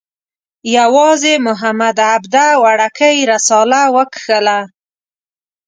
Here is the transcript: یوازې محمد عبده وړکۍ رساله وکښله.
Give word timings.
یوازې 0.77 1.33
محمد 1.47 1.97
عبده 2.11 2.45
وړکۍ 2.63 3.17
رساله 3.31 3.81
وکښله. 3.95 4.59